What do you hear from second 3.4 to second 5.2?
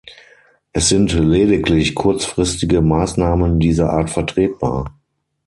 dieser Art vertretbar.